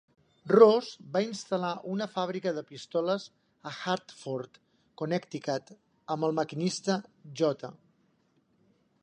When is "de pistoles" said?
2.59-3.27